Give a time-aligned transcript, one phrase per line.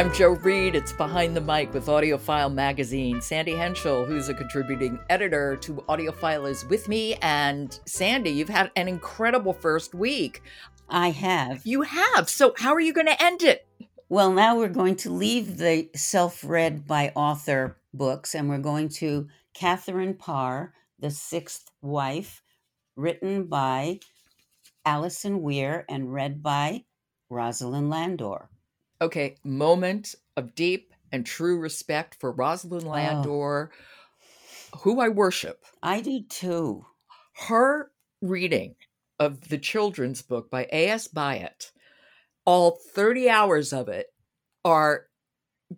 [0.00, 0.74] I'm Joe Reed.
[0.74, 3.20] It's Behind the Mic with AudioFile Magazine.
[3.20, 7.16] Sandy Henschel, who's a contributing editor to AudioFile, is with me.
[7.16, 10.40] And Sandy, you've had an incredible first week.
[10.88, 11.66] I have.
[11.66, 12.30] You have.
[12.30, 13.66] So, how are you going to end it?
[14.08, 18.88] Well, now we're going to leave the self read by author books and we're going
[19.00, 22.40] to Catherine Parr, The Sixth Wife,
[22.96, 24.00] written by
[24.86, 26.84] Alison Weir and read by
[27.28, 28.48] Rosalind Landor.
[29.00, 32.90] Okay, moment of deep and true respect for Rosalind Oh.
[32.90, 33.70] Landor,
[34.80, 35.64] who I worship.
[35.82, 36.84] I do too.
[37.48, 37.90] Her
[38.20, 38.76] reading
[39.18, 41.08] of the children's book by A.S.
[41.08, 41.70] Byatt,
[42.44, 44.06] all 30 hours of it
[44.64, 45.06] are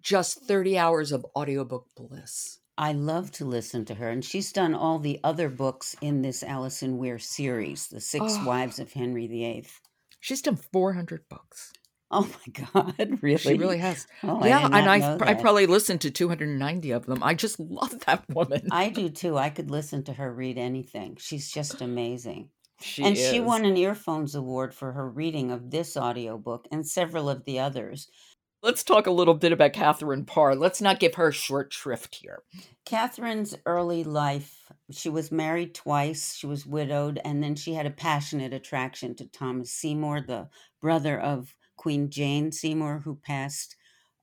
[0.00, 2.58] just 30 hours of audiobook bliss.
[2.78, 6.42] I love to listen to her, and she's done all the other books in this
[6.42, 8.44] Alison Weir series, The Six Oh.
[8.46, 9.66] Wives of Henry VIII.
[10.20, 11.72] She's done 400 books.
[12.12, 13.38] Oh my God, really?
[13.38, 14.06] She really has.
[14.22, 17.22] Oh, yeah, I and I, I probably listened to 290 of them.
[17.22, 18.68] I just love that woman.
[18.70, 19.38] I do too.
[19.38, 21.16] I could listen to her read anything.
[21.18, 22.50] She's just amazing.
[22.80, 27.30] she and she won an Earphones Award for her reading of this audiobook and several
[27.30, 28.08] of the others.
[28.62, 30.54] Let's talk a little bit about Catherine Parr.
[30.54, 32.44] Let's not give her short shrift here.
[32.84, 37.90] Catherine's early life, she was married twice, she was widowed, and then she had a
[37.90, 40.48] passionate attraction to Thomas Seymour, the
[40.80, 43.74] brother of Queen Jane Seymour, who passed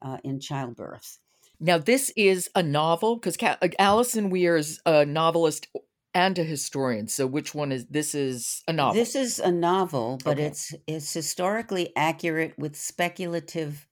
[0.02, 1.20] uh, in childbirth.
[1.60, 5.68] Now, this is a novel because Ca- uh, Alison Weir is a novelist
[6.14, 7.08] and a historian.
[7.10, 8.16] So, which one is this?
[8.16, 8.94] Is a novel?
[8.94, 10.46] This is a novel, but Okay.
[10.48, 13.86] it's it's historically accurate with speculative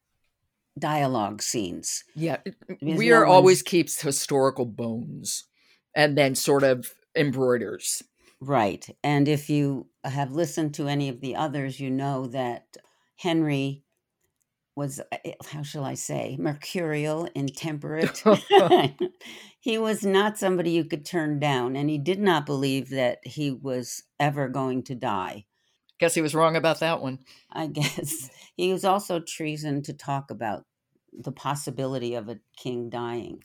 [0.80, 2.04] dialogue scenes.
[2.16, 2.38] yeah.
[2.82, 5.46] There's Weir no always keeps historical bones
[5.96, 8.04] and then sort of embroiders.
[8.40, 8.88] Right.
[9.04, 12.78] And if you have listened to any of the others, you know that
[13.18, 13.84] Henry
[14.76, 18.24] was, uh, eh, how shall I say, mercurial, intemperate.
[19.60, 23.52] he was not somebody you could turn down, and he did not believe that he
[23.52, 25.46] was ever going to die.
[26.00, 27.20] Guess he was wrong about that one.
[27.52, 30.66] I guess he was also treason to talk about
[31.12, 33.42] the possibility of a king dying.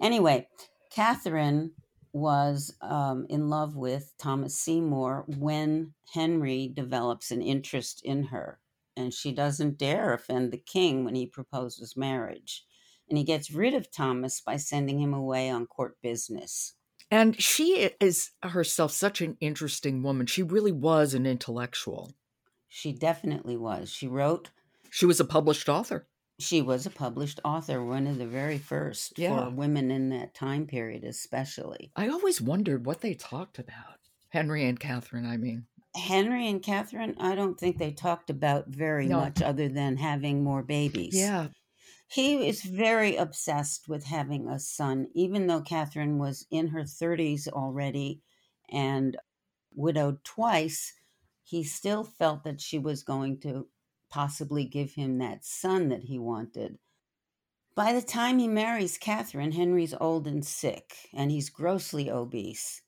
[0.00, 0.48] Anyway,
[0.90, 1.72] Catherine
[2.12, 8.58] was um, in love with Thomas Seymour when Henry develops an interest in her,
[8.98, 12.64] and she doesn't dare offend the king when he proposes marriage.
[13.08, 16.74] And he gets rid of Thomas by sending him away on court business.
[17.10, 20.26] And she is herself such an interesting woman.
[20.26, 22.12] She really was an intellectual.
[22.68, 23.90] She definitely was.
[23.90, 24.50] She wrote
[24.90, 26.06] She was a published author.
[26.38, 29.46] She was a published author, one of the very first Yeah.
[29.48, 31.90] for women in that time period, especially.
[31.96, 33.98] I always wondered what they talked about.
[34.28, 35.66] Henry and Catherine, I mean.
[35.94, 39.20] Henry and Catherine, I don't think they talked about very No.
[39.20, 41.14] much other than having more babies.
[41.14, 41.48] Yeah.
[42.10, 47.48] He is very obsessed with having a son, even though Catherine was in her 30s
[47.48, 48.22] already
[48.70, 49.16] and
[49.74, 50.94] widowed twice.
[51.42, 53.68] He still felt that she was going to
[54.10, 56.78] possibly give him that son that he wanted.
[57.74, 62.82] By the time he marries Catherine, Henry's old and sick, and he's grossly obese.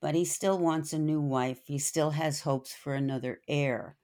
[0.00, 1.66] But he still wants a new wife.
[1.66, 3.98] He still has hopes for another heir.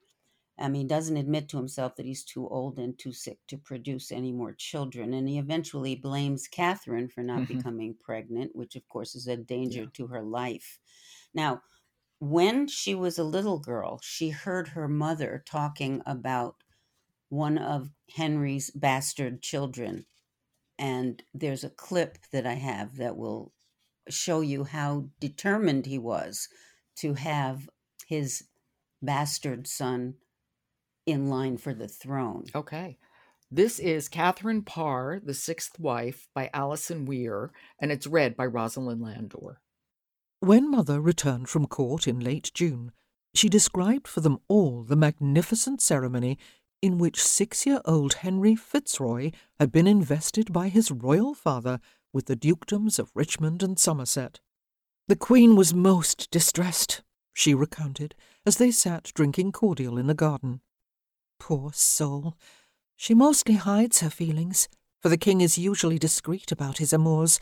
[0.58, 3.58] I mean, he doesn't admit to himself that he's too old and too sick to
[3.58, 5.14] produce any more children.
[5.14, 7.48] And he eventually blames Catherine for not Mhm.
[7.48, 9.90] becoming pregnant, which, of course, is a danger Yeah.
[9.94, 10.78] to her life.
[11.34, 11.62] Now,
[12.20, 16.64] when she was a little girl, she heard her mother talking about
[17.30, 20.06] one of Henry's bastard children.
[20.78, 23.53] And there's a clip that I have that will
[24.08, 26.48] show you how determined he was
[26.96, 27.68] to have
[28.06, 28.44] his
[29.02, 30.14] bastard son
[31.06, 32.44] in line for the throne.
[32.54, 32.98] Okay.
[33.50, 39.00] This is Catherine Parr, The Sixth Wife by Alison Weir, and it's read by Rosalind
[39.00, 39.60] Landor.
[40.40, 42.92] When Mother returned from court in late June,
[43.34, 46.38] she described for them all the magnificent ceremony
[46.82, 51.80] in which six year old Henry Fitzroy had been invested by his royal father
[52.14, 54.40] with the dukedoms of Richmond and Somerset.
[55.08, 57.02] The Queen was most distressed,
[57.34, 58.14] she recounted,
[58.46, 60.60] as they sat drinking cordial in the garden.
[61.38, 62.38] Poor soul!
[62.96, 64.68] She mostly hides her feelings,
[65.02, 67.40] for the King is usually discreet about his amours,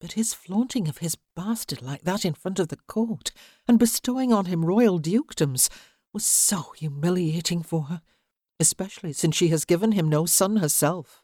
[0.00, 3.30] but his flaunting of his bastard like that in front of the court,
[3.68, 5.70] and bestowing on him royal dukedoms,
[6.12, 8.02] was so humiliating for her,
[8.58, 11.22] especially since she has given him no son herself.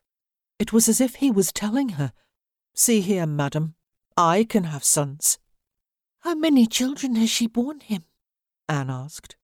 [0.59, 2.13] It was as if he was telling her,
[2.79, 3.75] See here, madam,
[4.17, 5.41] I can have sons.
[6.21, 8.05] How many children has she borne him?
[8.69, 9.35] Anne asked.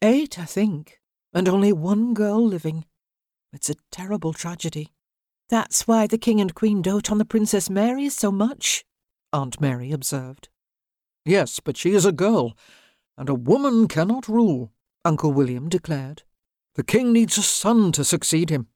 [0.00, 0.98] Eight, I think,
[1.34, 2.86] and only one girl living.
[3.52, 4.94] It's a terrible tragedy.
[5.50, 8.86] That's why the King and Queen dote on the Princess Mary so much,
[9.30, 10.48] Aunt Mary observed.
[11.26, 12.56] Yes, but she is a girl,
[13.18, 14.72] and a woman cannot rule,
[15.04, 16.22] Uncle William declared.
[16.76, 18.68] The King needs a son to succeed him.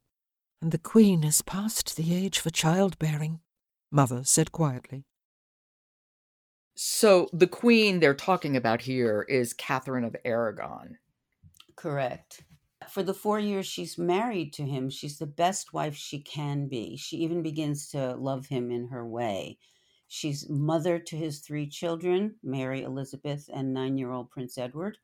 [0.60, 3.40] And the Queen is past the age for childbearing,
[3.94, 5.04] Mother said quietly.
[6.74, 10.98] So the Queen they're talking about here is Catherine of Aragon.
[11.76, 12.42] Correct
[12.88, 16.96] for the four years she's married to him, she's the best wife she can be.
[16.96, 19.58] She even begins to love him in her way.
[20.06, 24.98] She's mother to his three children, Mary, Elizabeth, and nine year old Prince Edward.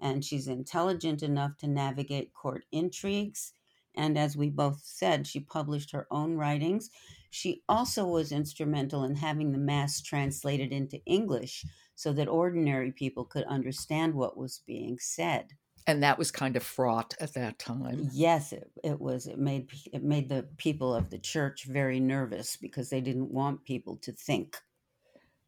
[0.00, 3.52] And she's intelligent enough to navigate court intrigues.
[3.94, 6.90] And as we both said, she published her own writings.
[7.30, 13.24] She also was instrumental in having the Mass translated into English so that ordinary people
[13.24, 15.48] could understand what was being said.
[15.86, 18.08] And that was kind of fraught at that time.
[18.12, 22.56] Yes it, it was it made it made the people of the church very nervous
[22.56, 24.56] because they didn't want people to think.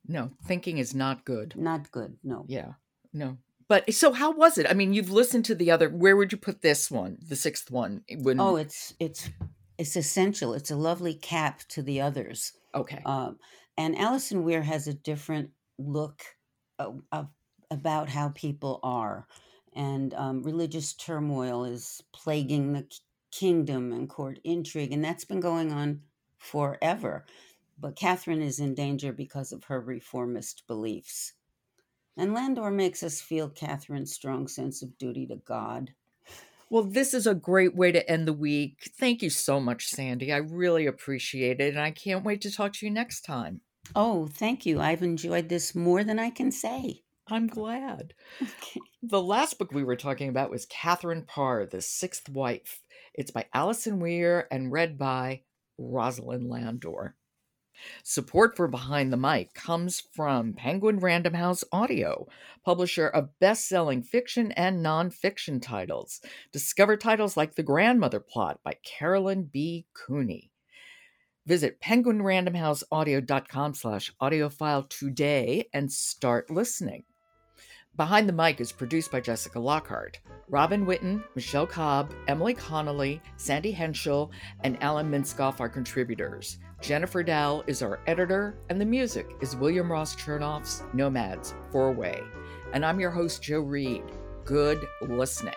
[0.06, 1.54] No thinking is not good.
[1.56, 2.44] Not good no.
[2.48, 2.72] Yeah
[3.14, 3.38] no
[3.68, 4.66] but so how was it?
[4.68, 7.70] I mean you've listened to the other where would you put this one the sixth
[7.70, 9.30] one when oh it's it's
[9.78, 10.54] it's essential.
[10.54, 12.52] It's a lovely cap to the others.
[12.74, 13.02] Okay.
[13.04, 13.38] Um,
[13.76, 16.22] and alison weir has a different look
[16.78, 17.28] of, of,
[17.70, 19.26] about how people are.
[19.74, 22.86] And um, religious turmoil is plaguing the
[23.32, 26.02] kingdom and court intrigue, and that's been going on
[26.38, 27.24] forever.
[27.78, 31.32] But Catherine is in danger because of her reformist beliefs.
[32.16, 35.90] And Landor makes us feel Catherine's strong sense of duty to God.
[36.70, 38.90] Well, this is a great way to end the week.
[38.98, 40.32] Thank you so much, Sandy.
[40.32, 43.60] I really appreciate it, and I can't wait to talk to you next time.
[43.94, 44.80] Oh, thank you.
[44.80, 47.02] I've enjoyed this more than I can say.
[47.28, 48.14] I'm glad.
[48.42, 48.80] Okay.
[49.02, 52.82] The last book we were talking about was Catherine Parr, The Sixth Wife.
[53.14, 55.42] It's by Alison Weir and read by
[55.78, 57.14] Rosalind Landor.
[58.02, 62.26] Support for Behind the Mic comes from Penguin Random House Audio,
[62.64, 66.20] publisher of best selling fiction and nonfiction titles.
[66.52, 69.86] Discover titles like The Grandmother Plot by Caroline B.
[69.94, 70.50] Cooney.
[71.46, 77.04] Visit penguinrandomhouseaudio.com slash audiofile today and start listening.
[77.96, 80.18] Behind the Mic is produced by Jessica Lockhart.
[80.48, 84.32] Robin Whitten, Michelle Cobb, Emily Connolly, Sandy Henschel,
[84.64, 86.58] and Alan Minskoff are contributors.
[86.80, 92.20] Jennifer Dow is our editor, and the music is William Ross Chernoff's Nomads Four Way.
[92.72, 94.02] And I'm your host, Joe Reed.
[94.44, 95.54] Good listening.